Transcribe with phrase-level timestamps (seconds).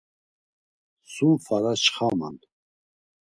[1.13, 2.35] Sum fara çxaman.